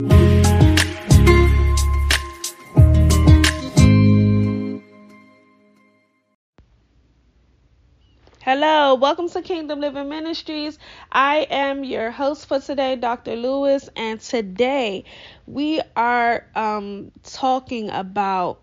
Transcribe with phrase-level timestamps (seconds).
[0.00, 0.14] Hello,
[8.94, 10.78] welcome to Kingdom Living Ministries.
[11.10, 13.34] I am your host for today, Dr.
[13.34, 15.02] Lewis, and today
[15.48, 18.60] we are um, talking about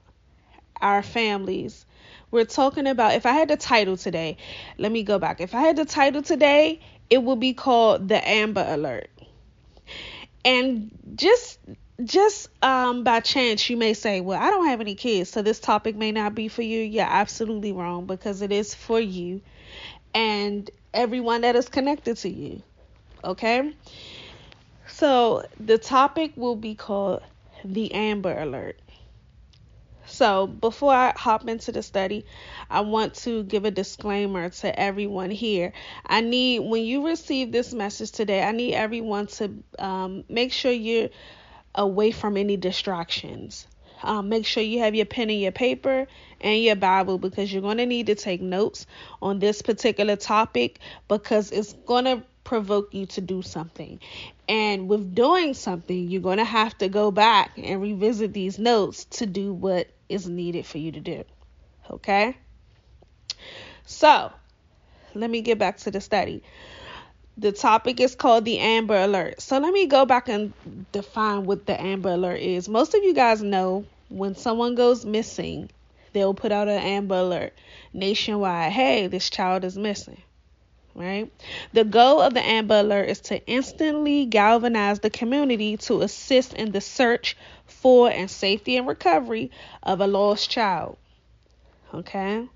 [0.82, 1.86] our families.
[2.32, 4.38] We're talking about, if I had the title today,
[4.78, 5.42] let me go back.
[5.42, 6.80] If I had the title today,
[7.10, 9.10] it would be called The Amber Alert.
[10.46, 11.60] And just
[12.04, 15.60] just um, by chance, you may say, Well, I don't have any kids, so this
[15.60, 16.82] topic may not be for you.
[16.82, 19.42] You're absolutely wrong because it is for you
[20.14, 22.64] and everyone that is connected to you.
[23.24, 23.74] Okay?
[24.88, 27.22] So the topic will be called
[27.64, 28.80] the Amber Alert.
[30.16, 32.26] So, before I hop into the study,
[32.70, 35.74] I want to give a disclaimer to everyone here.
[36.06, 40.72] I need, when you receive this message today, I need everyone to um, make sure
[40.72, 41.10] you're
[41.76, 43.68] away from any distractions.
[44.04, 46.08] Um, make sure you have your pen and your paper
[46.40, 48.88] and your Bible because you're going to need to take notes
[49.22, 54.00] on this particular topic because it's going to provoke you to do something.
[54.48, 59.04] And with doing something, you're going to have to go back and revisit these notes
[59.06, 61.26] to do what is needed for you to do.
[61.92, 62.38] Okay?
[63.86, 64.32] So,
[65.14, 66.44] let me get back to the study.
[67.38, 69.42] The topic is called the Amber Alert.
[69.42, 70.54] So, let me go back and
[70.94, 72.70] define what the Amber Alert is.
[72.70, 75.70] Most of you guys know when someone goes missing,
[76.14, 77.54] they'll put out an Amber Alert
[77.92, 78.72] nationwide.
[78.72, 80.22] Hey, this child is missing.
[80.96, 81.30] Right?
[81.74, 86.72] The goal of the Amber Alert is to instantly galvanize the community to assist in
[86.72, 89.52] the search for and safety and recovery
[89.84, 90.98] of a lost child.
[91.94, 92.48] Okay?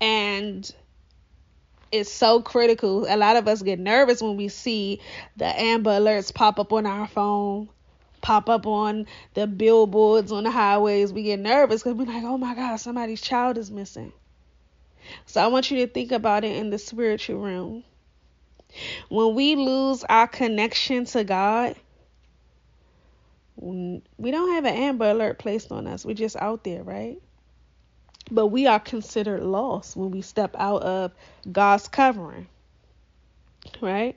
[0.00, 0.74] And
[1.90, 3.06] it's so critical.
[3.08, 5.00] A lot of us get nervous when we see
[5.36, 7.68] the Amber Alerts pop up on our phone,
[8.20, 11.12] pop up on the billboards on the highways.
[11.12, 14.12] We get nervous because we're like, oh my God, somebody's child is missing.
[15.26, 17.84] So I want you to think about it in the spiritual realm.
[19.08, 21.76] When we lose our connection to God,
[23.56, 26.04] we don't have an amber alert placed on us.
[26.04, 27.18] We're just out there, right?
[28.30, 31.12] But we are considered lost when we step out of
[31.50, 32.46] God's covering,
[33.80, 34.16] right?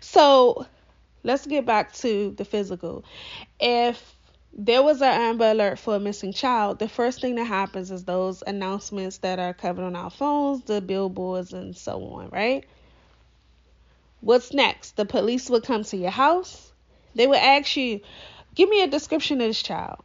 [0.00, 0.66] So
[1.24, 3.04] let's get back to the physical.
[3.58, 4.16] If
[4.52, 8.04] there was an amber alert for a missing child, the first thing that happens is
[8.04, 12.64] those announcements that are covered on our phones, the billboards, and so on, right?
[14.20, 14.96] What's next?
[14.96, 16.72] The police would come to your house
[17.14, 18.00] they would ask you,
[18.54, 20.02] give me a description of this child.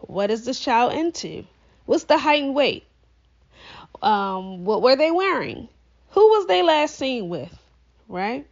[0.00, 1.44] What is this child into?
[1.86, 2.84] What's the height and weight?
[4.02, 5.68] Um, what were they wearing?
[6.10, 7.56] Who was they last seen with?
[8.06, 8.46] Right?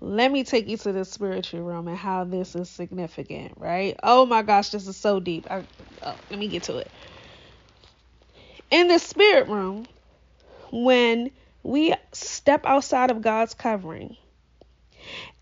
[0.00, 3.98] Let me take you to the spiritual realm and how this is significant, right?
[4.02, 5.50] Oh my gosh, this is so deep.
[5.50, 5.64] I,
[6.02, 6.90] oh, let me get to it.
[8.70, 9.86] In the spirit realm,
[10.70, 11.30] when
[11.62, 14.16] we step outside of God's covering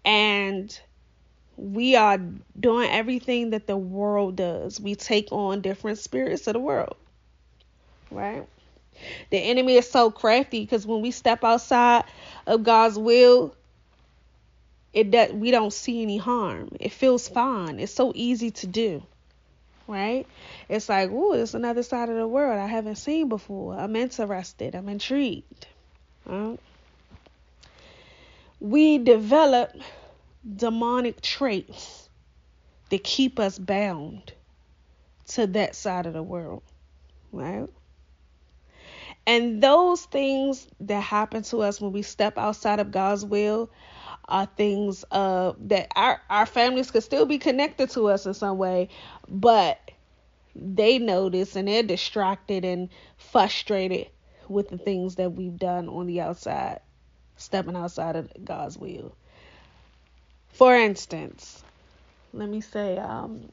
[0.04, 0.78] and
[1.56, 2.18] we are
[2.58, 4.80] doing everything that the world does.
[4.80, 6.96] We take on different spirits of the world,
[8.10, 8.46] right?
[9.30, 12.04] The enemy is so crafty because when we step outside
[12.46, 13.54] of God's will,
[14.96, 16.70] it that we don't see any harm.
[16.80, 17.78] It feels fine.
[17.78, 19.02] It's so easy to do,
[19.86, 20.26] right?
[20.70, 23.78] It's like, oh, it's another side of the world I haven't seen before.
[23.78, 24.74] I'm interested.
[24.74, 25.66] I'm intrigued.
[26.24, 26.58] Right?
[28.58, 29.72] We develop
[30.56, 32.08] demonic traits
[32.88, 34.32] that keep us bound
[35.28, 36.62] to that side of the world,
[37.32, 37.68] right?
[39.26, 43.68] And those things that happen to us when we step outside of God's will
[44.28, 48.59] are things uh, that our, our families could still be connected to us in some
[48.59, 48.88] way,
[49.28, 49.78] but
[50.54, 54.09] they notice and they're distracted and frustrated
[54.48, 56.81] with the things that we've done on the outside,
[57.36, 59.15] stepping outside of God's will.
[60.48, 61.62] For instance,
[62.33, 63.50] let me say, um,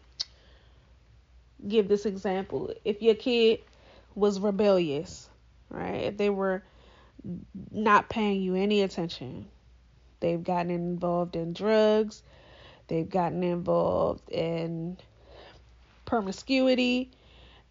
[1.67, 2.73] give this example.
[2.85, 3.59] If your kid
[4.15, 5.29] was rebellious,
[5.69, 6.03] right?
[6.03, 6.63] If they were
[7.71, 9.47] not paying you any attention,
[10.23, 12.23] they've gotten involved in drugs,
[12.87, 14.97] they've gotten involved in
[16.05, 17.11] promiscuity,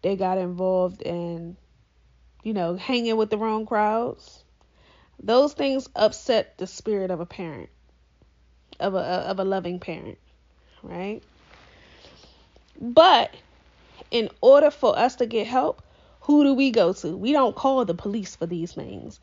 [0.03, 1.57] they got involved in,
[2.43, 4.43] you know, hanging with the wrong crowds.
[5.21, 7.69] Those things upset the spirit of a parent
[8.79, 10.19] of a of a loving parent,
[10.83, 11.23] right?
[12.79, 13.33] But
[14.11, 15.81] in order for us to get help,
[16.21, 17.17] who do we go to?
[17.17, 19.19] We don't call the police for these things.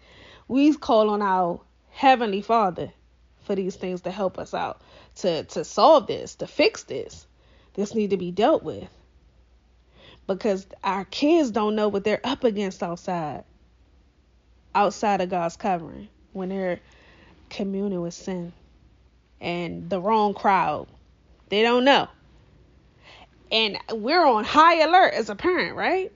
[0.49, 1.61] We call on our
[1.91, 2.93] heavenly Father
[3.51, 4.81] for these things to help us out,
[5.17, 7.27] to to solve this, to fix this.
[7.75, 8.89] This need to be dealt with.
[10.29, 13.43] Because our kids don't know what they're up against outside.
[14.73, 16.79] Outside of God's covering when they're
[17.49, 18.53] communing with sin
[19.41, 20.87] and the wrong crowd.
[21.49, 22.07] They don't know.
[23.51, 26.13] And we're on high alert as a parent, right?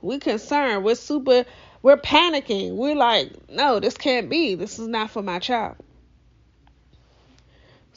[0.00, 0.84] We're concerned.
[0.84, 1.44] We're super,
[1.80, 2.74] we're panicking.
[2.74, 4.56] We're like, no, this can't be.
[4.56, 5.76] This is not for my child.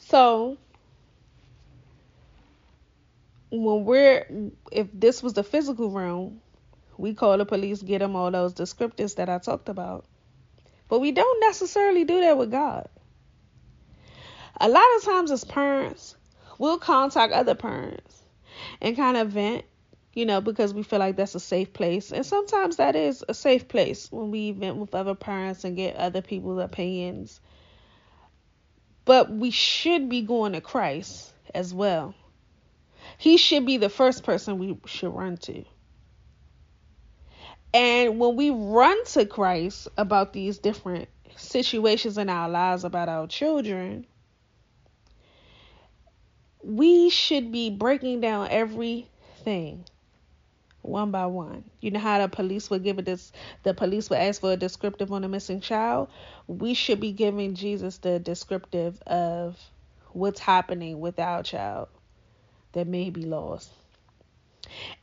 [0.08, 0.56] So,
[3.50, 6.40] when we're, if this was the physical realm,
[6.96, 10.04] we call the police, get them all those descriptors that I talked about.
[10.88, 12.88] But we don't necessarily do that with God.
[14.60, 16.14] A lot of times, as parents,
[16.56, 18.22] we'll contact other parents
[18.80, 19.64] and kind of vent,
[20.14, 22.12] you know, because we feel like that's a safe place.
[22.12, 25.96] And sometimes that is a safe place when we vent with other parents and get
[25.96, 27.40] other people's opinions.
[29.06, 32.14] But we should be going to Christ as well.
[33.16, 35.64] He should be the first person we should run to.
[37.72, 43.26] And when we run to Christ about these different situations in our lives about our
[43.26, 44.06] children,
[46.62, 49.84] we should be breaking down everything
[50.86, 51.64] one by one.
[51.80, 54.56] You know how the police would give it this the police would ask for a
[54.56, 56.08] descriptive on a missing child?
[56.46, 59.58] We should be giving Jesus the descriptive of
[60.12, 61.88] what's happening with our child
[62.72, 63.70] that may be lost.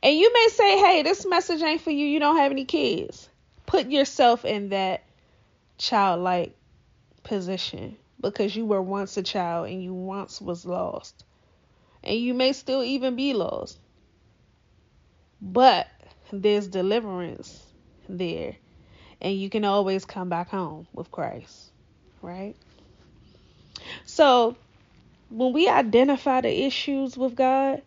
[0.02, 2.06] And you may say, hey, this message ain't for you.
[2.06, 3.28] You don't have any kids.
[3.66, 5.04] Put yourself in that
[5.78, 6.54] childlike
[7.22, 11.24] position because you were once a child and you once was lost
[12.04, 13.78] and you may still even be lost.
[15.44, 15.86] But
[16.32, 17.62] there's deliverance
[18.08, 18.56] there,
[19.20, 21.70] and you can always come back home with Christ,
[22.22, 22.56] right?
[24.06, 24.56] So,
[25.28, 27.82] when we identify the issues with God,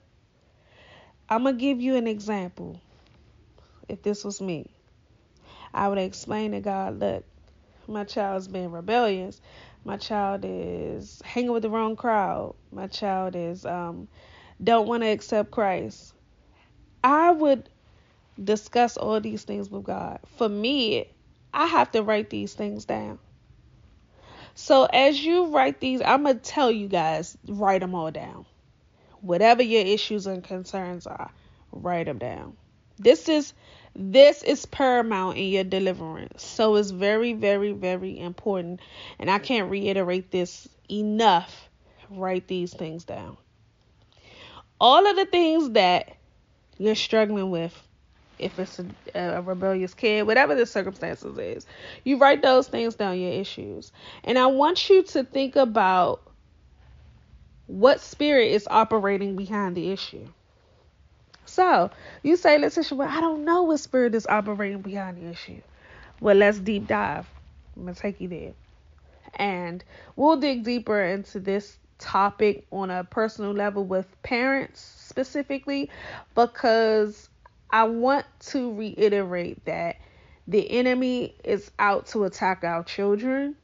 [1.29, 2.79] I'm going to give you an example.
[3.89, 4.69] If this was me,
[5.73, 7.25] I would explain to God, look,
[7.87, 9.41] my child's being rebellious
[9.87, 12.55] my child is hanging with the wrong crowd.
[12.73, 14.09] My child is um,
[14.61, 16.13] don't want to accept Christ.
[17.03, 17.69] I would
[18.41, 20.19] discuss all these things with God.
[20.37, 21.07] For me,
[21.53, 23.19] I have to write these things down.
[24.55, 28.45] So as you write these, I'm going to tell you guys, write them all down.
[29.21, 31.31] Whatever your issues and concerns are,
[31.71, 32.57] write them down.
[32.97, 33.53] This is
[33.95, 36.43] this is paramount in your deliverance.
[36.43, 38.79] So it's very, very, very important.
[39.17, 41.69] And I can't reiterate this enough.
[42.09, 43.37] Write these things down.
[44.79, 46.15] All of the things that
[46.77, 47.73] you're struggling with,
[48.39, 48.85] if it's a,
[49.15, 51.65] a, rebellious kid, whatever the circumstances is,
[52.03, 53.91] you write those things down, your issues.
[54.23, 56.21] And I want you to think about
[57.65, 60.27] what spirit is operating behind the issue.
[61.45, 61.89] So
[62.23, 65.61] you say, Letitia, well, I don't know what spirit is operating behind the issue.
[66.19, 67.27] Well, let's deep dive.
[67.75, 68.53] I'm gonna take you there.
[69.35, 69.83] And
[70.15, 75.89] we'll dig deeper into this topic on a personal level with parents specifically
[76.35, 77.27] because
[77.71, 79.97] I want to reiterate that
[80.47, 83.55] the enemy is out to attack our children,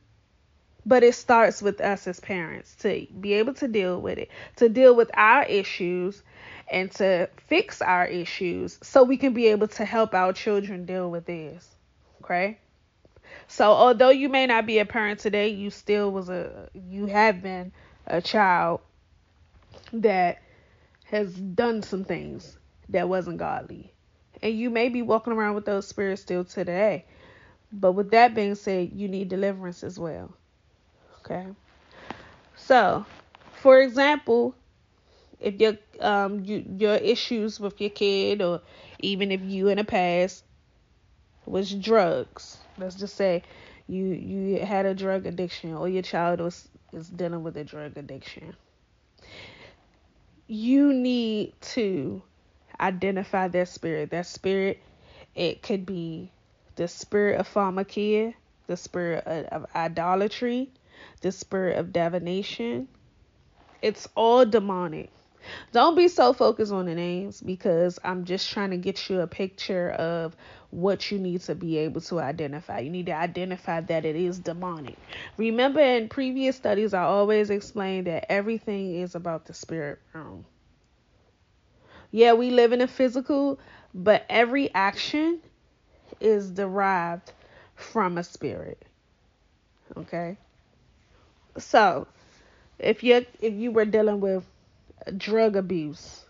[0.84, 4.68] but it starts with us as parents to be able to deal with it, to
[4.68, 6.24] deal with our issues,
[6.72, 11.12] and to fix our issues so we can be able to help our children deal
[11.12, 11.68] with theirs.
[12.24, 12.58] Okay?
[13.48, 17.44] So although you may not be a parent today, you still was a you have
[17.44, 17.72] been
[18.08, 18.82] a child
[19.94, 20.43] that
[21.14, 22.58] has done some things
[22.90, 23.94] that wasn't godly.
[24.42, 27.06] And you may be walking around with those spirits still today.
[27.72, 30.34] But with that being said, you need deliverance as well.
[31.20, 31.46] Okay?
[32.56, 33.06] So,
[33.62, 34.56] for example,
[35.40, 38.62] if your um you, your issues with your kid or
[39.00, 40.44] even if you in the past
[41.46, 43.44] was drugs let's just say
[43.88, 47.98] you you had a drug addiction or your child was is dealing with a drug
[47.98, 48.56] addiction
[50.54, 52.22] you need to
[52.80, 54.12] identify that spirit.
[54.12, 54.80] That spirit
[55.36, 56.32] it could be
[56.76, 58.36] the spirit of pharmakeia
[58.68, 60.70] the spirit of, of idolatry
[61.22, 62.88] the spirit of divination.
[63.82, 65.10] It's all demonic
[65.72, 69.28] don't be so focused on the names because I'm just trying to get you a
[69.28, 70.36] picture of
[70.72, 72.80] what you need to be able to identify.
[72.80, 74.98] You need to identify that it is demonic.
[75.38, 80.46] Remember, in previous studies, I always explained that everything is about the spirit realm.
[82.12, 83.60] Yeah, we live in a physical,
[83.94, 85.40] but every action
[86.20, 87.32] is derived
[87.76, 88.84] from a spirit.
[89.98, 90.38] Okay?
[91.58, 92.08] So,
[92.80, 94.44] if you if you were dealing with
[95.12, 96.24] drug abuse,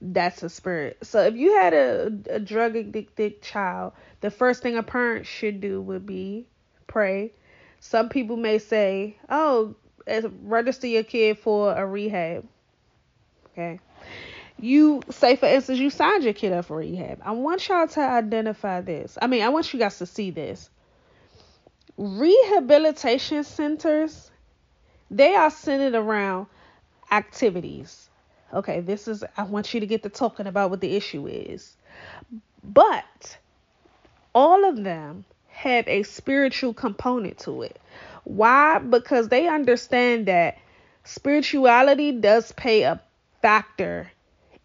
[0.00, 0.98] that's a spirit.
[1.02, 5.60] So if you had a, a drug addicted child, the first thing a parent should
[5.60, 6.46] do would be
[6.86, 7.32] pray.
[7.80, 9.74] Some people may say, "Oh,
[10.42, 12.46] register your kid for a rehab."
[13.52, 13.80] Okay.
[14.60, 17.20] You say, for instance, you signed your kid up for rehab.
[17.22, 19.18] I want y'all to identify this.
[19.20, 20.70] I mean, I want you guys to see this.
[21.96, 24.30] Rehabilitation centers,
[25.10, 26.46] they are centered around
[27.14, 28.10] activities.
[28.52, 31.76] Okay, this is, I want you to get to talking about what the issue is.
[32.62, 33.38] But
[34.34, 37.78] all of them have a spiritual component to it.
[38.24, 38.78] Why?
[38.78, 40.58] Because they understand that
[41.04, 43.00] spirituality does play a
[43.42, 44.10] factor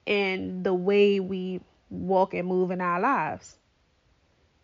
[0.06, 3.56] in the way we walk and move in our lives.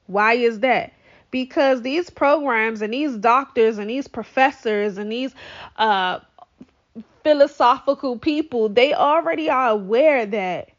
[0.07, 0.93] Why is that?
[1.31, 5.33] Because these programs and these doctors and these professors and these
[5.77, 6.19] uh,
[7.25, 10.69] philosophical people, they already are aware that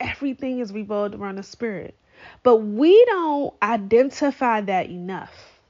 [0.00, 1.94] everything is revolved around the spirit.
[2.42, 5.60] But we don't identify that enough.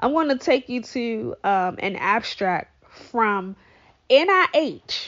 [0.00, 3.54] I want to take you to um, an abstract from
[4.10, 5.06] NIH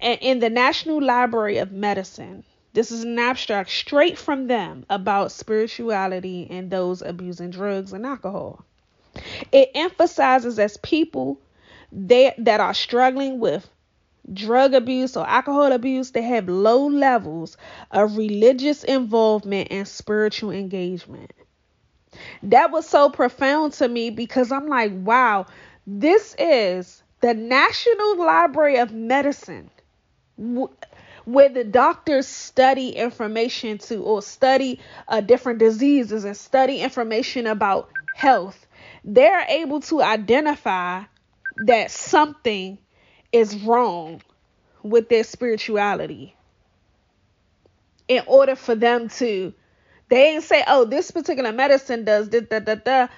[0.00, 2.42] in the National Library of Medicine.
[2.72, 8.64] This is an abstract straight from them about spirituality and those abusing drugs and alcohol.
[9.52, 11.40] It emphasizes as people
[11.92, 13.68] they, that are struggling with
[14.32, 17.56] drug abuse or alcohol abuse, they have low levels
[17.90, 21.32] of religious involvement and spiritual engagement.
[22.42, 25.46] That was so profound to me because I'm like, wow,
[25.86, 29.70] this is the National Library of Medicine
[31.26, 37.88] where the doctors study information to or study uh, different diseases and study information about
[38.14, 38.65] health,
[39.06, 41.02] they're able to identify
[41.58, 42.78] that something
[43.32, 44.20] is wrong
[44.82, 46.36] with their spirituality
[48.08, 49.54] in order for them to
[50.08, 53.08] they ain't say oh this particular medicine does da, da, da, da.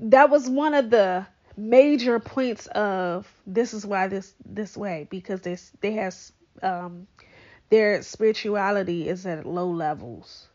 [0.00, 5.40] that was one of the major points of this is why this this way because
[5.42, 6.32] they they has
[6.62, 7.06] um
[7.72, 10.46] their spirituality is at low levels.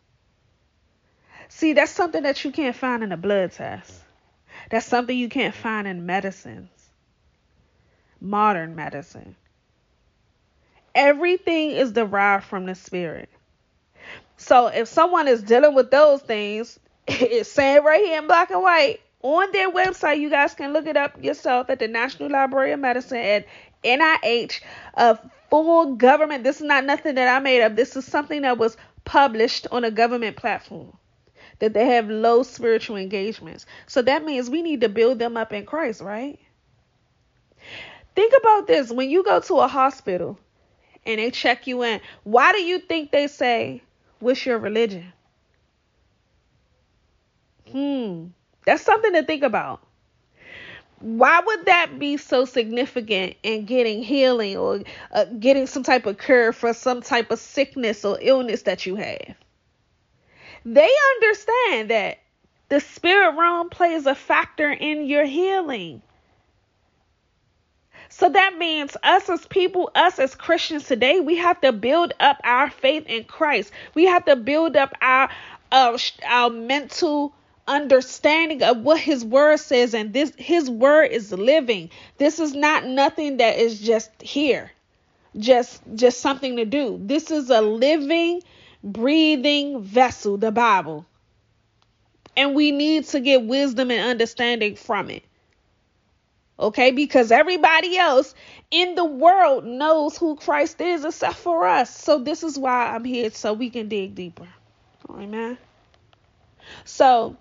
[1.49, 3.91] See, that's something that you can't find in a blood test.
[4.69, 6.69] That's something you can't find in medicines.
[8.19, 9.35] Modern medicine.
[10.95, 13.29] Everything is derived from the spirit.
[14.37, 18.61] So if someone is dealing with those things, it's saying right here in black and
[18.61, 20.19] white, on their website.
[20.19, 23.45] You guys can look it up yourself at the National Library of Medicine at
[23.83, 24.61] NIH.
[24.95, 25.17] A
[25.49, 26.43] full government.
[26.43, 27.75] This is not nothing that I made up.
[27.75, 30.97] This is something that was published on a government platform.
[31.59, 33.65] That they have low spiritual engagements.
[33.87, 36.39] So that means we need to build them up in Christ, right?
[38.15, 38.91] Think about this.
[38.91, 40.37] When you go to a hospital
[41.05, 43.81] and they check you in, why do you think they say,
[44.19, 45.13] What's your religion?
[47.71, 48.27] Hmm.
[48.65, 49.81] That's something to think about.
[50.99, 56.17] Why would that be so significant in getting healing or uh, getting some type of
[56.17, 59.35] cure for some type of sickness or illness that you have?
[60.69, 62.17] They understand that
[62.67, 66.01] the spirit realm plays a factor in your healing.
[68.09, 72.41] So that means us as people, us as Christians today, we have to build up
[72.43, 73.71] our faith in Christ.
[73.93, 75.29] We have to build up our
[75.71, 77.33] uh, our mental
[77.65, 82.85] understanding of what his word says and this his word is living this is not
[82.85, 84.71] nothing that is just here
[85.37, 88.41] just just something to do this is a living
[88.93, 91.05] breathing vessel the bible.
[92.35, 95.23] And we need to get wisdom and understanding from it.
[96.59, 96.91] Okay?
[96.91, 98.35] Because everybody else
[98.69, 101.95] in the world knows who christ is except for us.
[101.95, 104.47] So this is why i'm here so we can dig deeper.
[105.09, 105.57] Amen.
[106.85, 107.37] So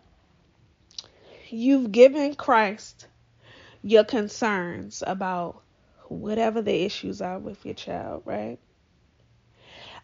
[1.48, 3.06] you've given Christ
[3.82, 5.62] your concerns about
[6.08, 8.58] whatever the issues are with your child, right?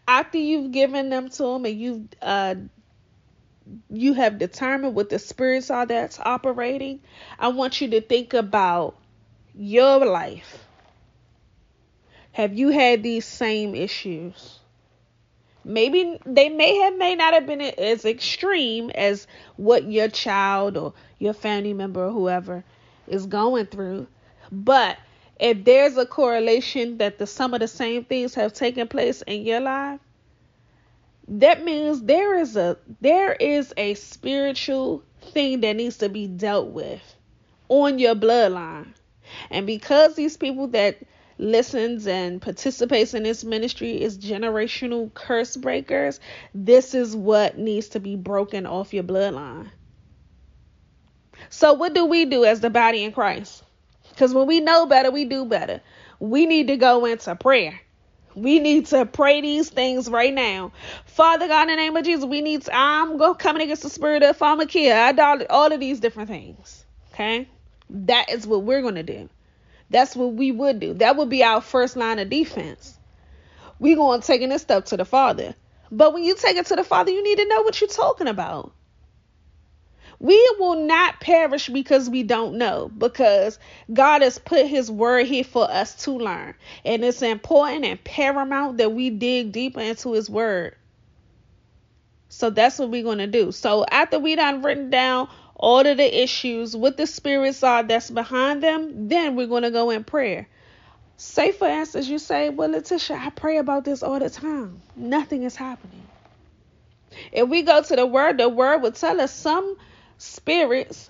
[0.07, 2.55] After you've given them to them and you've uh,
[3.89, 6.99] you have determined what the spirits are that's operating,
[7.39, 8.95] I want you to think about
[9.55, 10.65] your life.
[12.33, 14.59] Have you had these same issues?
[15.63, 20.93] maybe they may have may not have been as extreme as what your child or
[21.19, 22.63] your family member or whoever
[23.07, 24.07] is going through
[24.51, 24.97] but
[25.39, 29.43] if there's a correlation that the some of the same things have taken place in
[29.45, 29.99] your life
[31.27, 36.69] that means there is a there is a spiritual thing that needs to be dealt
[36.69, 37.01] with
[37.69, 38.87] on your bloodline.
[39.49, 40.97] And because these people that
[41.37, 46.19] listens and participates in this ministry is generational curse breakers,
[46.53, 49.71] this is what needs to be broken off your bloodline.
[51.49, 53.63] So, what do we do as the body in Christ?
[54.13, 55.81] Because when we know better, we do better.
[56.19, 57.81] We need to go into prayer.
[58.35, 60.71] We need to pray these things right now.
[61.05, 63.89] Father God, in the name of Jesus, we need to, I'm going coming against the
[63.89, 66.85] spirit of pharmakeia, all of these different things.
[67.13, 67.47] Okay?
[67.89, 69.29] That is what we're going to do.
[69.89, 70.93] That's what we would do.
[70.95, 72.97] That would be our first line of defense.
[73.79, 75.53] We going to taking this stuff to the Father.
[75.91, 78.27] But when you take it to the Father, you need to know what you're talking
[78.27, 78.71] about.
[80.23, 83.59] We will not perish because we don't know, because
[83.91, 86.53] God has put His word here for us to learn.
[86.85, 90.77] And it's important and paramount that we dig deeper into His word.
[92.29, 93.51] So that's what we're going to do.
[93.51, 98.09] So after we done written down all of the issues, what the spirits are that's
[98.09, 100.47] behind them, then we're going to go in prayer.
[101.17, 104.81] Say, for instance, you say, Well, Letitia, I pray about this all the time.
[104.95, 106.07] Nothing is happening.
[107.33, 109.75] If we go to the word, the word will tell us some
[110.17, 111.09] spirits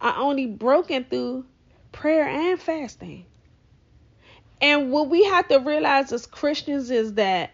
[0.00, 1.44] are only broken through
[1.92, 3.26] prayer and fasting.
[4.60, 7.50] And what we have to realize as Christians is that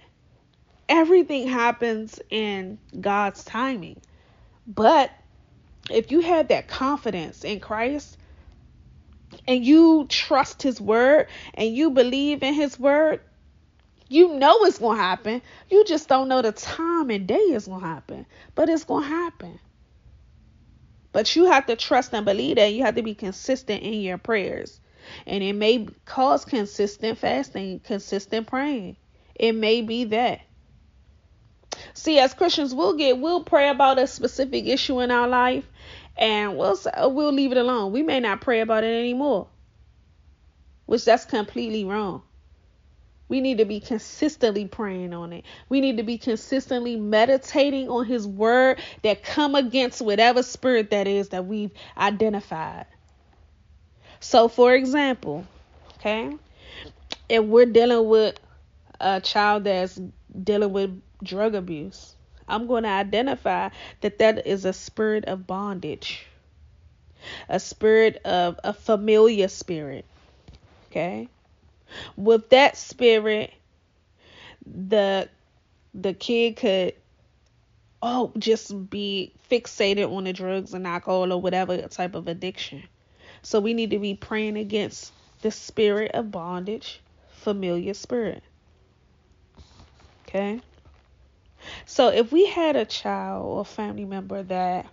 [0.88, 4.00] everything happens in God's timing.
[4.66, 5.10] But
[5.90, 8.18] if you have that confidence in Christ
[9.46, 13.20] and you trust his word and you believe in his word,
[14.08, 15.42] you know it's going to happen.
[15.70, 19.04] You just don't know the time and day it's going to happen, but it's going
[19.04, 19.58] to happen.
[21.18, 24.18] But you have to trust and believe that you have to be consistent in your
[24.18, 24.80] prayers.
[25.26, 28.98] And it may cause consistent fasting, consistent praying.
[29.34, 30.42] It may be that.
[31.92, 35.68] See, as Christians, we'll get we'll pray about a specific issue in our life,
[36.16, 37.90] and we'll we'll leave it alone.
[37.90, 39.48] We may not pray about it anymore,
[40.86, 42.22] which that's completely wrong.
[43.28, 45.44] We need to be consistently praying on it.
[45.68, 51.06] We need to be consistently meditating on his word that come against whatever spirit that
[51.06, 52.86] is that we've identified.
[54.20, 55.46] So for example,
[55.98, 56.36] okay,
[57.28, 58.38] if we're dealing with
[59.00, 60.00] a child that's
[60.42, 62.14] dealing with drug abuse,
[62.48, 63.68] I'm going to identify
[64.00, 66.26] that that is a spirit of bondage,
[67.48, 70.06] a spirit of a familiar spirit.
[70.90, 71.28] Okay?
[72.16, 73.52] With that spirit,
[74.66, 75.28] the
[75.94, 76.94] the kid could
[78.02, 82.82] oh just be fixated on the drugs and alcohol or whatever type of addiction.
[83.42, 88.42] So we need to be praying against the spirit of bondage, familiar spirit.
[90.26, 90.60] Okay?
[91.86, 94.86] So if we had a child or family member that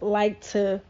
[0.00, 0.80] liked to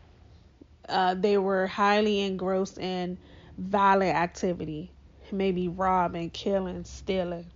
[0.88, 3.16] uh, they were highly engrossed in
[3.59, 4.90] violent activity,
[5.33, 7.53] maybe robbing, killing, stealing.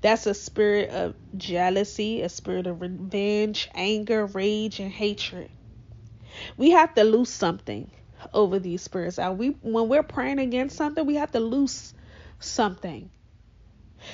[0.00, 5.50] That's a spirit of jealousy, a spirit of revenge, anger, rage, and hatred.
[6.56, 7.90] We have to lose something
[8.34, 9.18] over these spirits.
[9.18, 11.94] We when we're praying against something, we have to lose
[12.40, 13.10] something.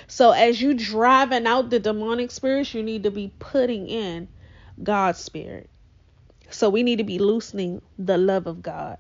[0.09, 4.29] So as you driving out the demonic spirits, you need to be putting in
[4.83, 5.71] God's spirit.
[6.51, 8.99] So we need to be loosening the love of God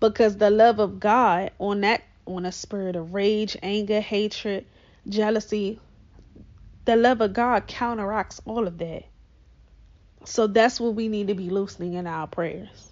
[0.00, 4.64] because the love of God on that on a spirit of rage, anger, hatred,
[5.08, 5.78] jealousy,
[6.84, 9.04] the love of God counteracts all of that.
[10.24, 12.90] So that's what we need to be loosening in our prayers.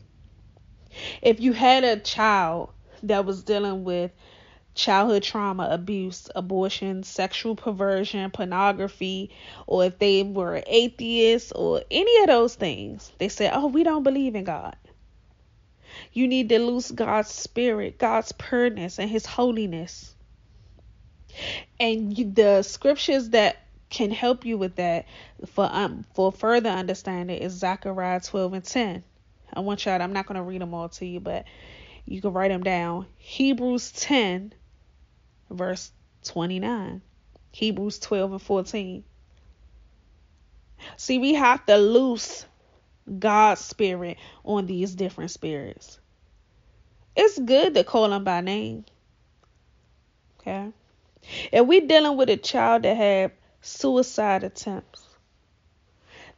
[1.23, 2.71] If you had a child
[3.05, 4.13] that was dealing with
[4.75, 9.31] childhood trauma, abuse, abortion, sexual perversion, pornography,
[9.67, 14.03] or if they were atheists or any of those things, they said, Oh, we don't
[14.03, 14.77] believe in God.
[16.13, 20.15] You need to lose God's spirit, God's pureness, and His holiness.
[21.81, 23.57] And the scriptures that
[23.89, 25.07] can help you with that
[25.47, 29.05] for um for further understanding is Zechariah 12 and 10.
[29.55, 30.01] I want y'all.
[30.01, 31.45] I'm not gonna read them all to you, but
[32.07, 33.07] you can write them down.
[33.17, 34.53] Hebrews 10,
[35.51, 35.93] verse
[36.25, 37.03] 29.
[37.53, 39.05] Hebrews 12 and 14.
[40.97, 42.47] See, we have to loose
[43.19, 46.01] God's spirit on these different spirits.
[47.15, 48.85] It's good to call them by name.
[50.41, 50.71] Okay?
[51.53, 55.07] If we're dealing with a child that had suicide attempts,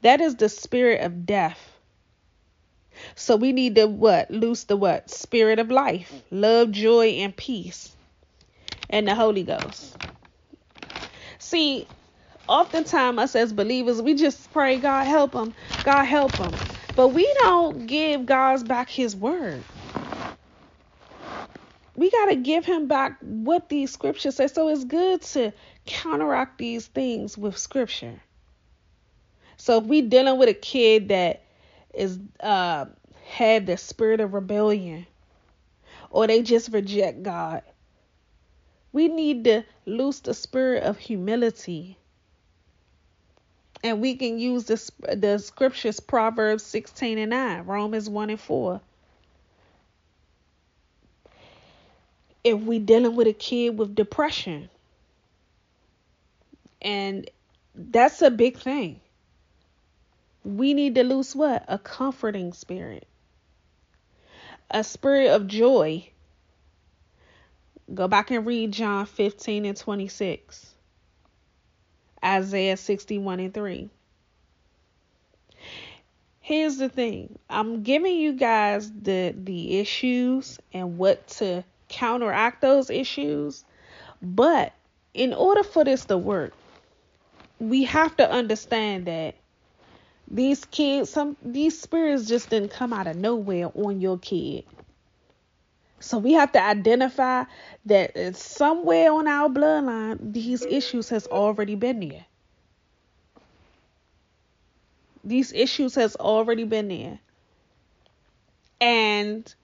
[0.03, 1.73] that is the spirit of death.
[3.15, 4.31] So we need to what?
[4.31, 5.11] Loose the what?
[5.11, 7.97] Spirit of life, love, joy, and peace.
[8.91, 9.97] And the Holy Ghost.
[11.39, 11.89] See,
[12.49, 16.61] oftentimes us as believers, we just pray, God help them, God help them.
[16.95, 19.65] But we don't give God back his word.
[21.97, 24.49] We got to give him back what these scriptures say.
[24.49, 25.53] So it's good to
[25.87, 28.21] counteract these things with scripture.
[29.57, 31.43] So if we dealing with a kid that
[31.93, 32.87] is uh
[33.27, 35.07] have the spirit of rebellion
[36.11, 37.63] or they just reject God,
[38.93, 41.97] we need to loose the spirit of humility
[43.85, 48.81] and we can use the, the scriptures Proverbs 16 and 9, Romans 1 and 4.
[52.45, 54.69] If we dealing with a kid with depression,
[56.83, 57.29] and
[57.75, 59.01] that's a big thing.
[60.45, 61.65] We need to lose what?
[61.69, 63.09] A comforting spirit.
[64.71, 66.11] A spirit of joy.
[67.93, 70.75] Go back and read John 15 and 26.
[72.23, 73.91] Isaiah 61 and 3.
[76.41, 77.39] Here's the thing.
[77.49, 83.65] I'm giving you guys the the issues and what to counteract those issues.
[84.23, 84.73] But
[85.13, 86.53] in order for this to work,
[87.59, 89.37] we have to understand that
[90.29, 94.65] these kids, some these spirits just didn't come out of nowhere on your kid.
[96.01, 97.45] So we have to identify
[97.87, 102.27] that somewhere on our bloodline, these issues has already been there.
[105.23, 107.19] These issues has already been there.
[108.81, 109.55] And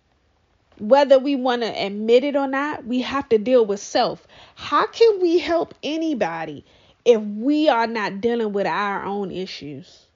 [0.80, 4.26] whether we want to admit it or not, we have to deal with self.
[4.54, 6.64] How can we help anybody
[7.04, 10.06] if we are not dealing with our own issues?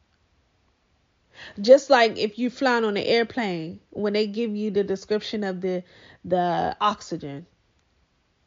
[1.60, 5.60] Just like if you're flying on an airplane, when they give you the description of
[5.60, 5.82] the
[6.24, 7.46] the oxygen.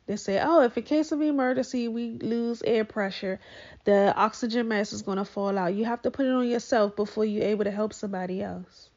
[0.07, 3.39] They say, oh, if in case of emergency we lose air pressure,
[3.83, 5.73] the oxygen mask is going to fall out.
[5.73, 8.89] You have to put it on yourself before you're able to help somebody else.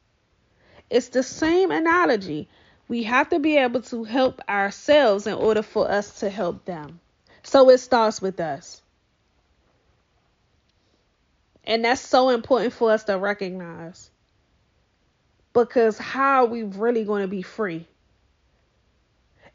[0.88, 2.48] It's the same analogy.
[2.90, 6.98] We have to be able to help ourselves in order for us to help them.
[7.44, 8.82] So it starts with us.
[11.62, 14.10] And that's so important for us to recognize.
[15.52, 17.86] Because how are we really going to be free?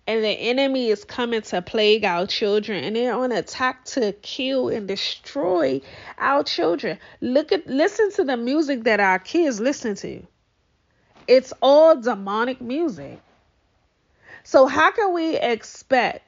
[0.07, 4.69] and the enemy is coming to plague our children and they're on attack to kill
[4.69, 5.81] and destroy
[6.19, 10.21] our children look at listen to the music that our kids listen to
[11.27, 13.19] it's all demonic music
[14.47, 16.21] so how can we expect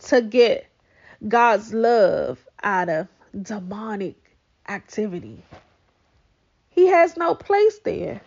[0.00, 0.66] to get
[1.28, 3.06] god's love out of
[3.40, 4.16] demonic
[4.68, 5.40] activity?
[6.70, 8.22] He has no place there.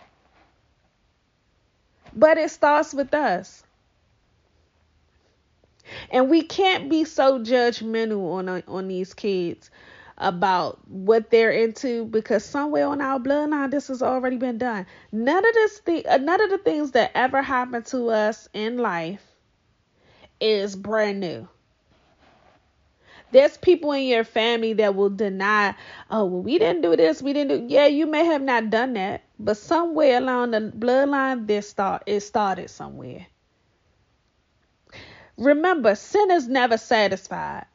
[2.15, 3.63] But it starts with us.
[6.09, 9.69] And we can't be so judgmental on on these kids
[10.17, 14.85] about what they're into because somewhere on our bloodline this has already been done.
[15.11, 19.32] None of this uh, none of the things that ever happened to us in life
[20.43, 21.47] is brand new.
[23.31, 25.73] There's people in your family that will deny,
[26.11, 27.73] oh, well, we didn't do this, we didn't do.
[27.73, 32.19] Yeah, you may have not done that, but somewhere along the bloodline, this start it
[32.21, 33.25] started somewhere.
[35.37, 37.65] Remember, sin is never satisfied.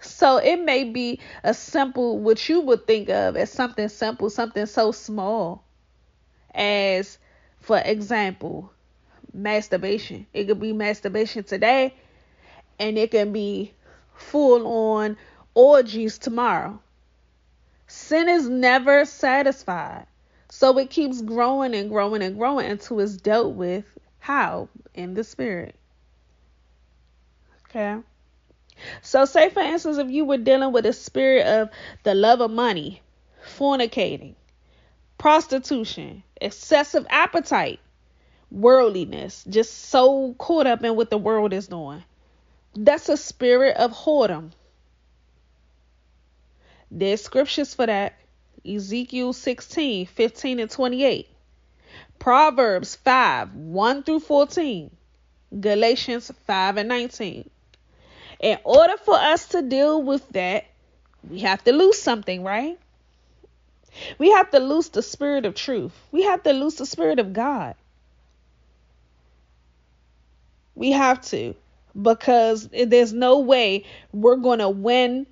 [0.00, 4.66] So it may be a simple, what you would think of as something simple, something
[4.66, 5.64] so small
[6.52, 7.18] as,
[7.60, 8.72] for example,
[9.36, 10.26] masturbation.
[10.32, 11.94] It could be masturbation today,
[12.78, 13.72] and it can be
[14.14, 15.16] full on
[15.54, 16.80] orgies tomorrow.
[17.86, 20.06] Sin is never satisfied.
[20.48, 23.84] So it keeps growing and growing and growing until it's dealt with.
[24.18, 24.68] How?
[24.94, 25.74] In the spirit.
[27.68, 27.98] Okay.
[29.02, 31.70] So, say for instance, if you were dealing with a spirit of
[32.02, 33.02] the love of money,
[33.44, 34.34] fornicating,
[35.18, 37.80] prostitution, excessive appetite,
[38.50, 42.02] worldliness, just so caught up in what the world is doing,
[42.74, 44.50] that's a spirit of whoredom.
[46.90, 48.14] There's scriptures for that.
[48.64, 51.28] Ezekiel 16, 15, and 28.
[52.18, 54.90] Proverbs 5, 1 through 14.
[55.60, 57.48] Galatians 5 and 19.
[58.40, 60.66] In order for us to deal with that,
[61.28, 62.78] we have to lose something, right?
[64.18, 65.92] We have to lose the spirit of truth.
[66.12, 67.74] We have to lose the spirit of God.
[70.76, 71.56] We have to
[72.00, 75.26] because there's no way we're going to win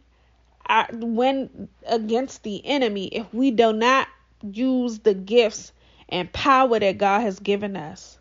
[0.68, 4.08] uh, win against the enemy if we do not
[4.42, 5.72] use the gifts
[6.10, 8.18] and power that God has given us.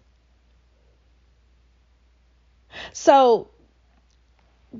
[2.93, 3.49] So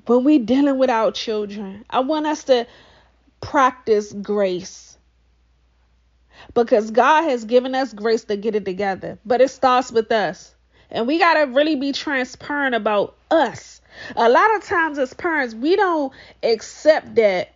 [0.08, 2.68] when we dealing with our children, I want us to
[3.42, 4.92] practice grace.
[6.56, 9.20] because God has given us grace to get it together.
[9.26, 10.53] But it starts with us.
[10.94, 13.82] And we got to really be transparent about us.
[14.16, 17.54] A lot of times as parents, we don't accept that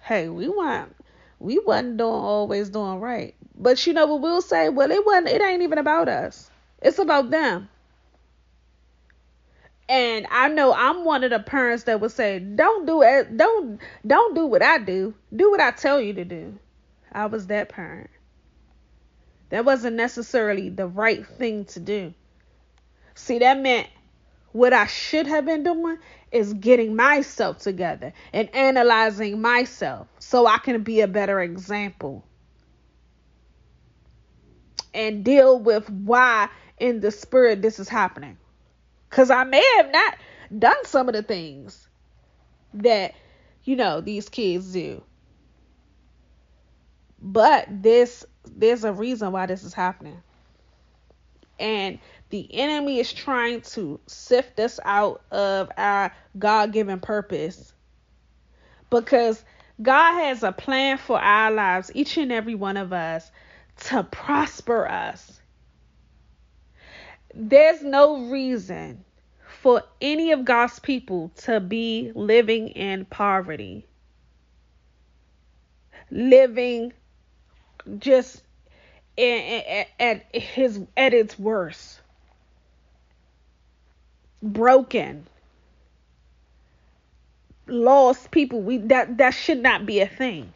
[0.00, 0.94] hey, we want
[1.38, 3.34] we wasn't doing always doing right.
[3.54, 4.68] But you know what we'll say?
[4.68, 6.50] Well, it wasn't it ain't even about us.
[6.80, 7.68] It's about them.
[9.88, 13.36] And I know I'm one of the parents that would say, "Don't do it.
[13.36, 15.14] Don't don't do what I do.
[15.34, 16.58] Do what I tell you to do."
[17.10, 18.10] I was that parent.
[19.50, 22.12] That wasn't necessarily the right thing to do.
[23.18, 23.88] See, that meant
[24.52, 25.98] what I should have been doing
[26.30, 32.24] is getting myself together and analyzing myself so I can be a better example
[34.94, 38.38] and deal with why in the spirit this is happening.
[39.10, 40.14] Because I may have not
[40.56, 41.88] done some of the things
[42.74, 43.14] that,
[43.64, 45.02] you know, these kids do.
[47.20, 50.22] But this there's a reason why this is happening.
[51.58, 51.98] And
[52.30, 57.72] the enemy is trying to sift us out of our God given purpose.
[58.90, 59.44] Because
[59.80, 63.30] God has a plan for our lives, each and every one of us,
[63.84, 65.40] to prosper us.
[67.34, 69.04] There's no reason
[69.60, 73.86] for any of God's people to be living in poverty,
[76.10, 76.92] living
[77.98, 78.42] just
[79.18, 81.97] at, at his at its worst,
[84.42, 85.26] broken,
[87.66, 88.62] lost people.
[88.62, 90.52] We that that should not be a thing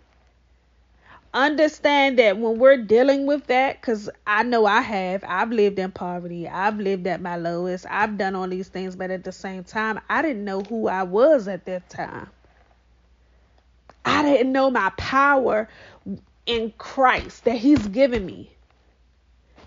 [1.35, 5.91] understand that when we're dealing with that, because I know I have, I've lived in
[5.91, 9.65] poverty, I've lived at my lowest, I've done all these things, but at the same
[9.65, 12.29] time, I didn't know who I was at that time.
[14.05, 15.69] I didn't know my power
[16.45, 18.51] in Christ that He's given me.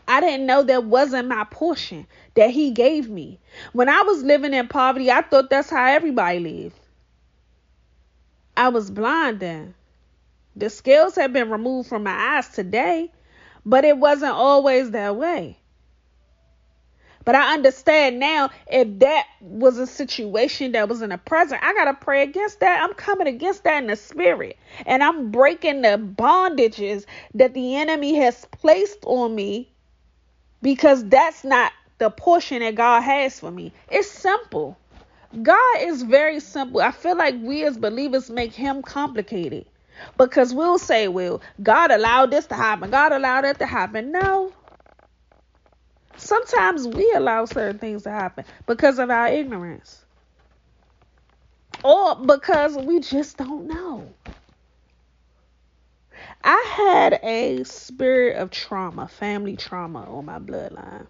[0.07, 3.39] I didn't know that wasn't my portion that He gave me.
[3.73, 6.79] When I was living in poverty, I thought that's how everybody lived.
[8.57, 9.73] I was blind then.
[10.55, 13.11] The scales have been removed from my eyes today,
[13.65, 15.57] but it wasn't always that way.
[17.25, 21.73] But I understand now if that was a situation that was in the present, I
[21.73, 22.83] got to pray against that.
[22.83, 24.57] I'm coming against that in the spirit.
[24.85, 29.73] And I'm breaking the bondages that the enemy has placed on me
[30.65, 33.71] because that's not the portion that God has for me.
[33.88, 34.75] It's simple.
[35.43, 36.82] God is very simple.
[36.82, 39.67] I feel like we as believers make him complicated.
[40.17, 44.12] Because we'll say, well, God allowed this to happen, God allowed that to happen.
[44.12, 44.54] No.
[46.15, 50.04] Sometimes we allow certain things to happen because of our ignorance.
[51.84, 53.94] Or because we just don't know.
[56.47, 61.08] I had a spirit of trauma, family trauma on my bloodline.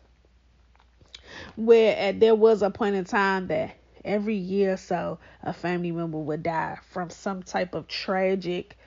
[1.58, 6.20] Where there was a point in time that every year or so a family member
[6.20, 8.78] would die from some type of tragic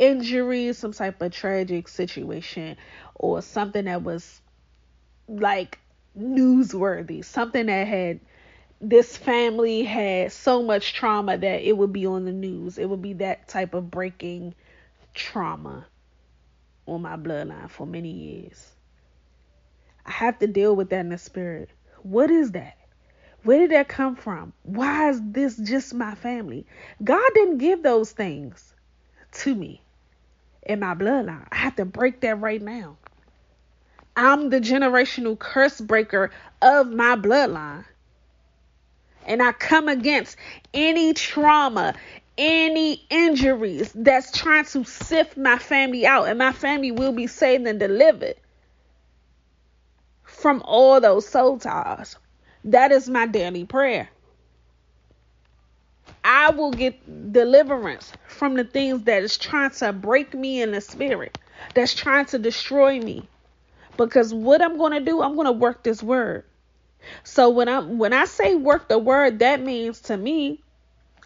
[0.00, 2.76] injury, some type of tragic situation,
[3.14, 4.40] or something that was
[5.28, 5.78] like
[6.18, 8.18] newsworthy, something that had
[8.80, 12.76] this family had so much trauma that it would be on the news.
[12.76, 14.56] It would be that type of breaking
[15.14, 15.86] trauma
[16.86, 18.72] on my bloodline for many years.
[20.04, 21.70] I have to deal with that in the spirit.
[22.02, 22.76] What is that?
[23.44, 24.52] Where did that come from?
[24.62, 26.66] Why is this just my family?
[27.02, 28.72] God didn't give those things
[29.32, 29.82] to me
[30.62, 31.46] in my bloodline.
[31.50, 32.96] I have to break that right now.
[34.14, 37.84] I'm the generational curse breaker of my bloodline.
[39.26, 40.36] And I come against
[40.74, 41.94] any trauma,
[42.38, 47.66] any injuries that's trying to sift my family out, and my family will be saved
[47.66, 48.36] and delivered
[50.24, 52.16] from all those soul ties.
[52.64, 54.08] That is my daily prayer.
[56.24, 60.80] I will get deliverance from the things that is trying to break me in the
[60.80, 61.38] spirit,
[61.74, 63.28] that's trying to destroy me.
[63.96, 66.44] Because what I'm going to do, I'm going to work this word.
[67.24, 70.62] So when I when I say work the word, that means to me,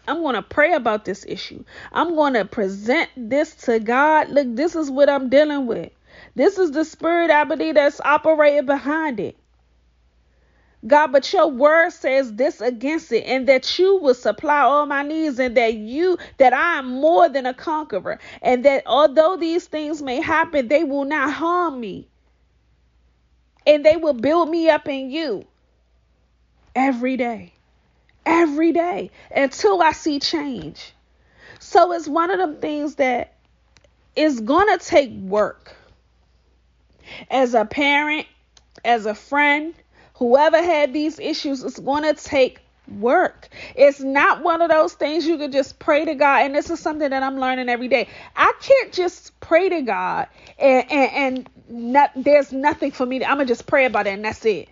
[0.07, 1.63] I'm going to pray about this issue.
[1.91, 4.29] I'm going to present this to God.
[4.29, 5.91] Look, this is what I'm dealing with.
[6.35, 9.37] This is the spirit I believe that's operating behind it.
[10.85, 15.03] God, but your word says this against it, and that you will supply all my
[15.03, 19.65] needs, and that you, that I am more than a conqueror, and that although these
[19.67, 22.07] things may happen, they will not harm me,
[23.65, 25.45] and they will build me up in you
[26.75, 27.53] every day,
[28.27, 30.93] every day until I see change.
[31.59, 33.33] So it's one of them things that
[34.15, 35.75] is gonna take work.
[37.31, 38.27] As a parent,
[38.83, 39.73] as a friend,
[40.15, 43.49] whoever had these issues, it's going to take work.
[43.75, 46.45] It's not one of those things you can just pray to God.
[46.45, 48.07] And this is something that I'm learning every day.
[48.35, 51.11] I can't just pray to God and, and,
[51.69, 53.19] and not, there's nothing for me.
[53.19, 54.69] To, I'm going to just pray about it and that's it.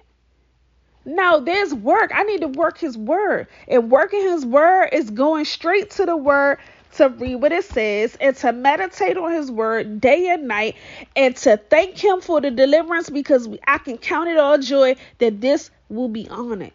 [1.05, 2.11] No, there's work.
[2.13, 3.47] I need to work his word.
[3.67, 6.57] And working his word is going straight to the word
[6.93, 10.75] to read what it says and to meditate on his word day and night
[11.15, 15.41] and to thank him for the deliverance because I can count it all joy that
[15.41, 16.71] this will be honored.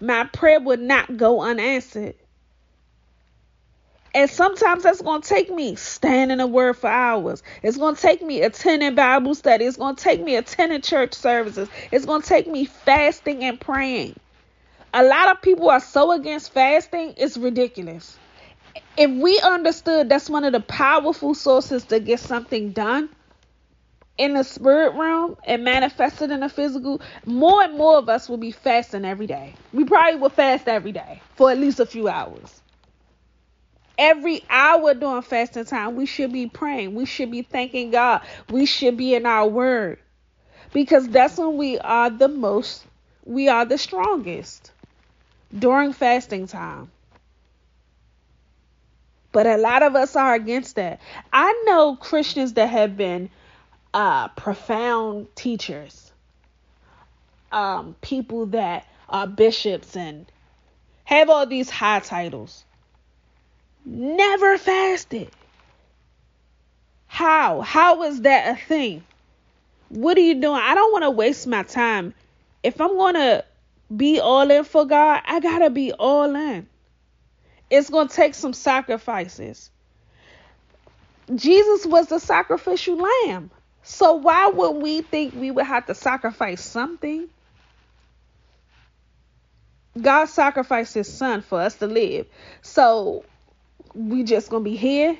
[0.00, 2.14] My prayer would not go unanswered.
[4.14, 7.42] And sometimes that's going to take me standing in the word for hours.
[7.62, 9.64] It's going to take me attending Bible study.
[9.64, 11.68] It's going to take me attending church services.
[11.92, 14.18] It's going to take me fasting and praying.
[14.94, 18.18] A lot of people are so against fasting, it's ridiculous.
[18.96, 23.10] If we understood that's one of the powerful sources to get something done,
[24.16, 28.36] in the spirit realm and manifested in the physical, more and more of us will
[28.36, 29.54] be fasting every day.
[29.72, 32.60] We probably will fast every day for at least a few hours.
[33.98, 36.94] Every hour during fasting time, we should be praying.
[36.94, 38.22] We should be thanking God.
[38.48, 39.98] We should be in our word.
[40.72, 42.84] Because that's when we are the most,
[43.24, 44.70] we are the strongest
[45.56, 46.90] during fasting time.
[49.32, 51.00] But a lot of us are against that.
[51.32, 53.30] I know Christians that have been
[53.92, 56.12] uh, profound teachers,
[57.52, 60.26] um, people that are bishops and
[61.04, 62.64] have all these high titles,
[63.88, 65.30] never fasted.
[67.06, 67.62] How?
[67.62, 69.02] How is that a thing?
[69.88, 70.60] What are you doing?
[70.62, 72.14] I don't want to waste my time.
[72.62, 73.44] If I'm going to
[73.94, 76.66] be all in for God, I got to be all in.
[77.70, 79.70] It's going to take some sacrifices.
[81.34, 83.50] Jesus was the sacrificial lamb.
[83.82, 87.28] So why would we think we would have to sacrifice something?
[90.00, 92.26] God sacrificed his son for us to live.
[92.62, 93.24] So
[93.98, 95.16] we just gonna be here.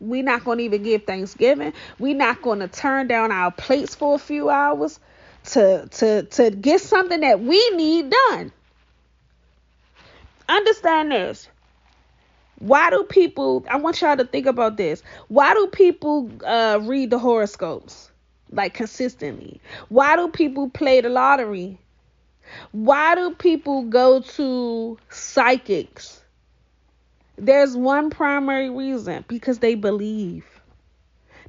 [0.00, 1.72] we not gonna even give Thanksgiving.
[1.98, 4.98] we not gonna turn down our plates for a few hours
[5.44, 8.52] to to to get something that we need done.
[10.48, 11.48] Understand this.
[12.58, 15.02] Why do people I want y'all to think about this.
[15.28, 18.10] Why do people uh read the horoscopes?
[18.52, 19.60] like consistently?
[19.88, 21.78] Why do people play the lottery?
[22.72, 26.21] Why do people go to psychics?
[27.42, 30.46] There's one primary reason because they believe.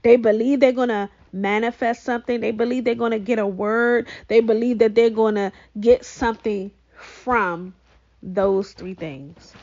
[0.01, 2.41] They believe they're going to manifest something.
[2.41, 4.07] They believe they're going to get a word.
[4.27, 7.75] They believe that they're going to get something from
[8.23, 9.53] those three things.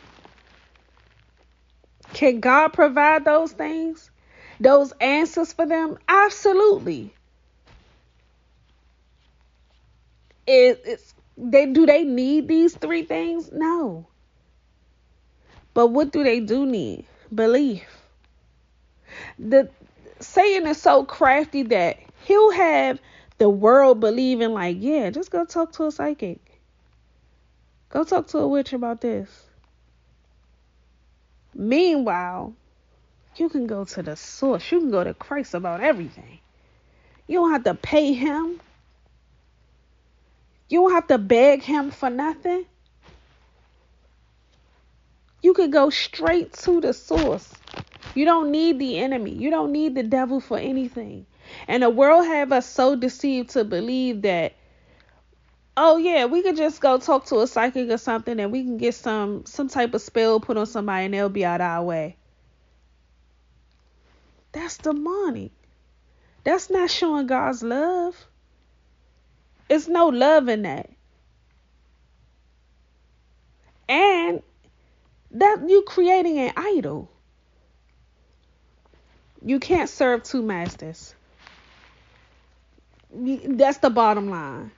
[2.12, 4.08] Can God provide those things?
[4.60, 5.98] Those answers for them?
[6.06, 7.12] Absolutely.
[10.46, 13.50] it's they do they need these three things?
[13.52, 14.06] No.
[15.74, 17.06] But what do they do need?
[17.34, 17.84] Belief.
[19.38, 19.70] The
[20.20, 23.00] Satan is so crafty that he'll have
[23.38, 26.38] the world believing like, yeah, just go talk to a psychic.
[27.88, 29.28] Go talk to a witch about this.
[31.54, 32.54] Meanwhile,
[33.36, 34.70] you can go to the source.
[34.70, 36.38] You can go to Christ about everything.
[37.26, 38.60] You don't have to pay him.
[40.68, 42.66] You don't have to beg him for nothing.
[45.42, 47.52] You could go straight to the source.
[48.14, 49.32] You don't need the enemy.
[49.32, 51.26] You don't need the devil for anything.
[51.66, 54.54] And the world have us so deceived to believe that
[55.76, 58.76] oh yeah, we could just go talk to a psychic or something and we can
[58.76, 62.16] get some some type of spell put on somebody and they'll be out our way.
[64.52, 65.52] That's demonic.
[66.44, 68.16] That's not showing God's love.
[69.68, 70.90] It's no love in that.
[73.88, 74.42] And
[75.32, 77.10] that you creating an idol.
[79.42, 81.14] You can't serve two masters.
[83.12, 84.70] That's the bottom line.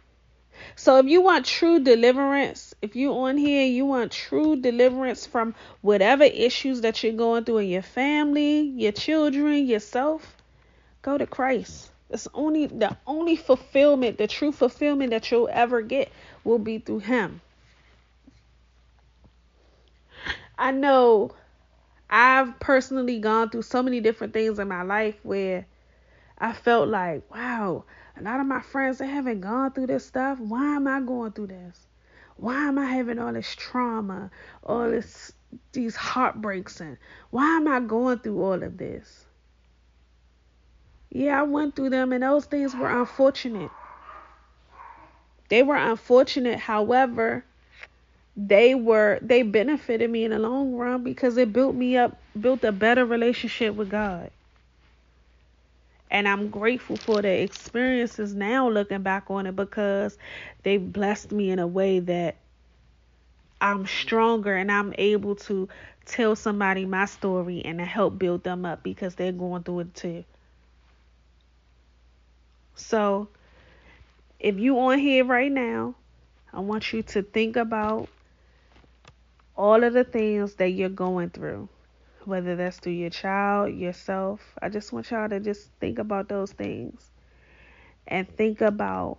[0.76, 5.54] So if you want true deliverance, if you on here, you want true deliverance from
[5.80, 10.36] whatever issues that you're going through in your family, your children, yourself,
[11.02, 11.90] go to Christ.
[12.10, 16.12] It's only the only fulfillment, the true fulfillment that you'll ever get
[16.44, 17.40] will be through him.
[20.62, 21.32] I know
[22.08, 25.66] I've personally gone through so many different things in my life where
[26.38, 27.84] I felt like, wow,
[28.16, 30.38] a lot of my friends they haven't gone through this stuff.
[30.38, 31.88] Why am I going through this?
[32.36, 34.30] Why am I having all this trauma,
[34.62, 35.32] all this
[35.72, 36.96] these heartbreaks and
[37.30, 39.26] why am I going through all of this?
[41.10, 43.72] Yeah, I went through them, and those things were unfortunate.
[45.48, 47.44] They were unfortunate, however,
[48.36, 52.64] they were they benefited me in the long run because it built me up, built
[52.64, 54.30] a better relationship with God.
[56.10, 60.18] And I'm grateful for the experiences now looking back on it because
[60.62, 62.36] they blessed me in a way that
[63.60, 65.68] I'm stronger and I'm able to
[66.04, 69.94] tell somebody my story and to help build them up because they're going through it
[69.94, 70.24] too.
[72.74, 73.28] So,
[74.40, 75.94] if you on here right now,
[76.52, 78.08] I want you to think about
[79.56, 81.68] all of the things that you're going through,
[82.24, 84.40] whether that's through your child, yourself.
[84.60, 87.10] I just want y'all to just think about those things
[88.06, 89.18] and think about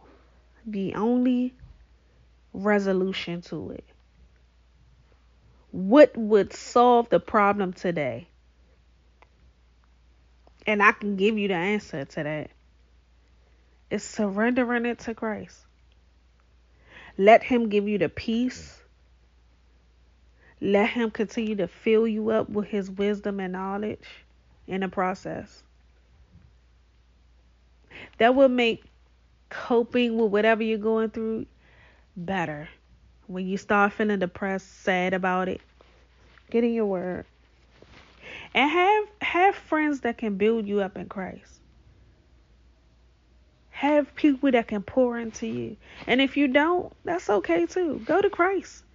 [0.65, 1.53] the only
[2.53, 3.85] resolution to it.
[5.71, 8.27] What would solve the problem today?
[10.65, 12.51] And I can give you the answer to that.
[13.89, 15.57] It's surrendering it to Christ.
[17.17, 18.82] Let Him give you the peace.
[20.63, 24.07] Let Him continue to fill you up with His wisdom and knowledge
[24.65, 25.61] in the process.
[28.17, 28.81] That will make
[29.49, 31.47] coping with whatever you're going through
[32.15, 32.69] better.
[33.27, 35.59] When you start feeling depressed, sad about it,
[36.49, 37.25] get in your word.
[38.53, 41.59] And have have friends that can build you up in Christ.
[43.71, 45.75] Have people that can pour into you.
[46.07, 48.01] And if you don't, that's okay too.
[48.05, 48.85] Go to Christ.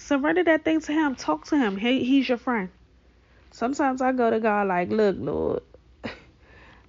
[0.00, 1.14] Surrender that thing to him.
[1.14, 1.76] Talk to him.
[1.76, 2.70] He, he's your friend.
[3.52, 5.62] Sometimes I go to God like, look, Lord,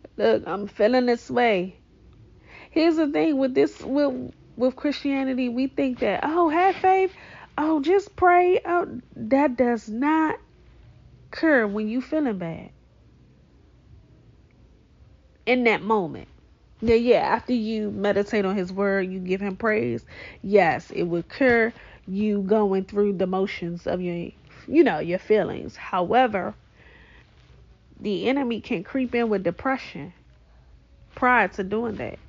[0.17, 1.75] look, I'm feeling this way.
[2.71, 7.13] Here's the thing with this with with Christianity, we think that, oh, have faith,
[7.57, 8.61] oh, just pray.
[8.65, 10.35] Oh, that does not
[11.31, 12.71] occur when you feeling bad.
[15.45, 16.29] In that moment.
[16.81, 20.05] Yeah, yeah, after you meditate on his word, you give him praise.
[20.41, 21.73] Yes, it will cure
[22.11, 24.31] you going through the motions of your
[24.67, 25.75] you know, your feelings.
[25.75, 26.53] However,
[27.99, 30.13] the enemy can creep in with depression
[31.15, 32.19] prior to doing that.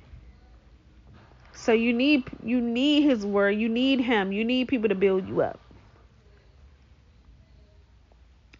[1.53, 5.27] So you need you need his word, you need him, you need people to build
[5.27, 5.59] you up.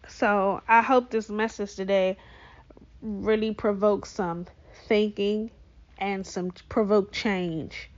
[0.08, 2.18] So I hope this message today
[3.00, 4.46] really provokes some
[4.86, 5.50] thinking
[5.98, 7.88] and some provoke change.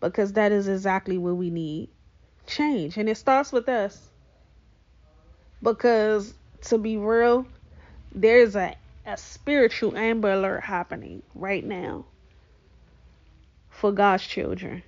[0.00, 1.90] Because that is exactly what we need.
[2.48, 2.96] Change.
[2.96, 4.08] And it starts with us.
[5.62, 7.46] Because to be real,
[8.12, 8.74] there's a,
[9.06, 12.04] a spiritual amber alert happening right now
[13.70, 14.82] for God's children.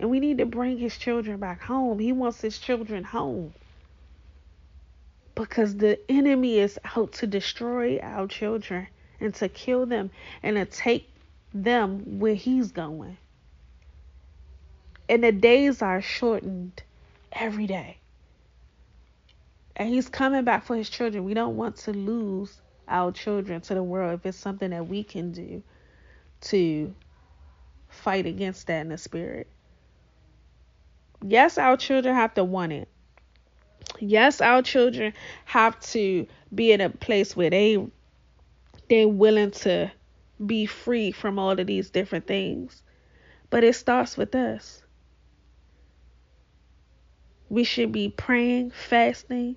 [0.00, 1.98] And we need to bring his children back home.
[1.98, 3.54] He wants his children home.
[5.34, 8.88] Because the enemy is out to destroy our children
[9.20, 10.10] and to kill them
[10.42, 11.08] and to take
[11.52, 13.16] them where he's going.
[15.08, 16.82] And the days are shortened
[17.32, 17.98] every day.
[19.76, 21.24] And he's coming back for his children.
[21.24, 25.02] We don't want to lose our children to the world if it's something that we
[25.02, 25.62] can do
[26.42, 26.94] to
[27.88, 29.48] fight against that in the spirit.
[31.22, 32.88] Yes, our children have to want it.
[33.98, 35.12] Yes, our children
[35.46, 37.84] have to be in a place where they
[38.88, 39.90] they're willing to
[40.44, 42.82] be free from all of these different things.
[43.50, 44.83] But it starts with us.
[47.48, 49.56] We should be praying, fasting,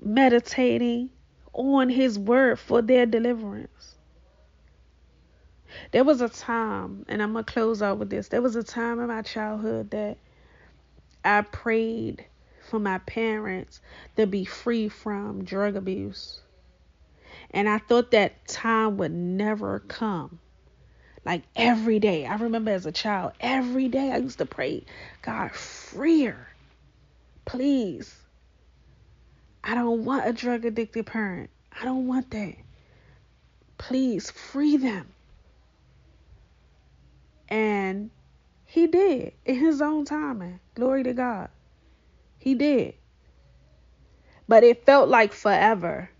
[0.00, 1.10] meditating
[1.52, 3.96] on his word for their deliverance.
[5.92, 8.28] There was a time, and I'm going to close out with this.
[8.28, 10.18] There was a time in my childhood that
[11.24, 12.24] I prayed
[12.70, 13.80] for my parents
[14.16, 16.40] to be free from drug abuse.
[17.50, 20.38] And I thought that time would never come.
[21.24, 22.24] Like every day.
[22.24, 24.84] I remember as a child, every day I used to pray,
[25.22, 26.48] God, free her.
[27.46, 28.14] Please.
[29.64, 31.48] I don't want a drug addicted parent.
[31.80, 32.54] I don't want that.
[33.78, 35.06] Please free them.
[37.48, 38.10] And
[38.64, 40.60] he did in his own timing.
[40.74, 41.48] Glory to God.
[42.38, 42.94] He did.
[44.48, 46.10] But it felt like forever.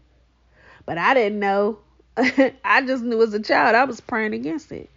[0.85, 1.79] But I didn't know.
[2.16, 4.91] I just knew as a child I was praying against it.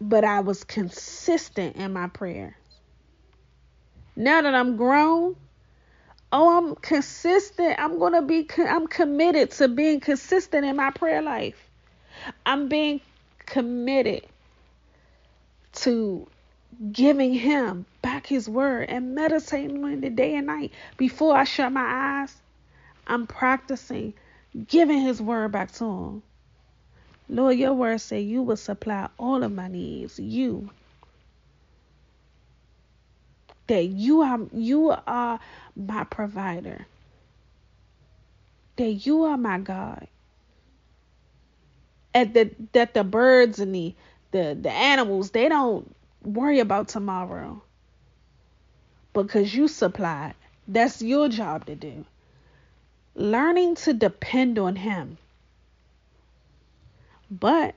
[0.00, 2.54] But I was consistent in my prayers.
[4.16, 5.36] Now that I'm grown,
[6.32, 7.76] oh, I'm consistent.
[7.78, 11.70] I'm going to be, I'm committed to being consistent in my prayer life.
[12.46, 13.00] I'm being
[13.46, 14.26] committed
[15.72, 16.28] to
[16.92, 21.72] giving him back his word and meditating on it day and night before I shut
[21.72, 22.34] my eyes.
[23.06, 24.14] I'm practicing
[24.68, 26.22] giving his word back to him.
[27.28, 30.18] Lord, your word say you will supply all of my needs.
[30.18, 30.70] You.
[33.66, 35.40] That you are you are
[35.76, 36.86] my provider.
[38.76, 40.08] That you are my God.
[42.14, 43.94] At the that the birds and the
[44.32, 45.94] the, the animals, they don't
[46.24, 47.62] worry about tomorrow.
[49.12, 50.34] Because you supply.
[50.66, 52.04] That's your job to do.
[53.14, 55.18] Learning to depend on him
[57.30, 57.74] but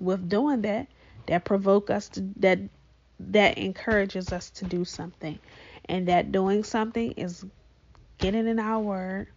[0.00, 0.88] with doing that,
[1.26, 2.58] that provoke us to that
[3.20, 5.38] that encourages us to do something.
[5.86, 7.44] And that doing something is
[8.18, 9.28] getting in our word,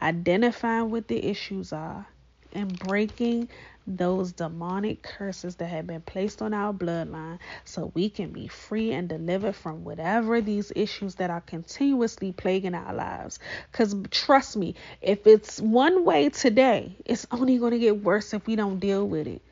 [0.00, 2.06] identifying what the issues are,
[2.54, 3.48] and breaking
[3.86, 8.92] those demonic curses that have been placed on our bloodline so we can be free
[8.92, 13.38] and delivered from whatever these issues that are continuously plaguing our lives.
[13.70, 18.46] Because trust me, if it's one way today, it's only going to get worse if
[18.46, 19.42] we don't deal with it.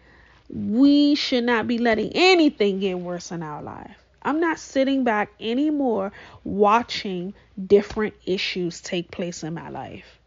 [0.53, 3.97] We should not be letting anything get worse in our life.
[4.23, 6.13] I'm not sitting back anymore
[6.45, 7.35] watching
[7.65, 10.19] different issues take place in my life.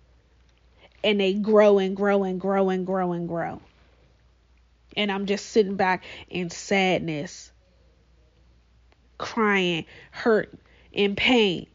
[1.04, 3.60] And they grow and grow and grow and grow and grow
[4.96, 7.52] and I'm just sitting back in sadness,
[9.18, 10.54] crying, hurt,
[10.92, 11.68] in pain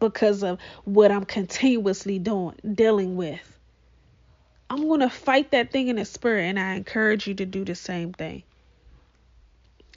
[0.00, 3.57] because of what I'm continuously doing, dealing with.
[4.70, 7.64] I'm going to fight that thing in the spirit, and I encourage you to do
[7.64, 8.42] the same thing.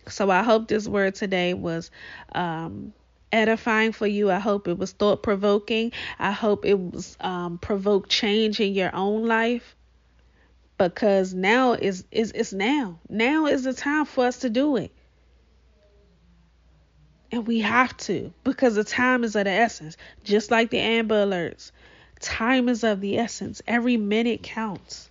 [0.08, 1.92] So I hope this word today was
[2.34, 2.94] um,
[3.32, 4.32] edifying for you.
[4.32, 5.92] I hope it was thought provoking.
[6.20, 9.76] I hope it was um, provoked change in your own life
[10.78, 13.00] because now is is it's now.
[13.08, 14.92] Now is the time for us to do it.
[17.32, 19.96] And we have to because the time is of the essence.
[20.24, 21.72] Just like the Amber Alerts.
[22.22, 23.62] Time is of the essence.
[23.68, 25.10] Every minute counts.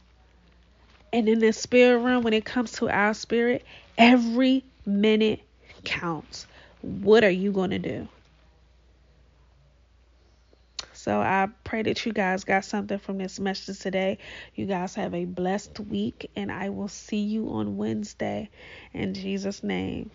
[1.12, 3.64] And in the spirit realm, when it comes to our spirit,
[3.98, 5.40] every minute
[5.84, 6.46] counts.
[6.82, 8.08] What are you going to do?
[10.92, 14.18] So I pray that you guys got something from this message today.
[14.54, 18.50] You guys have a blessed week, and I will see you on Wednesday.
[18.92, 20.10] In Jesus' name.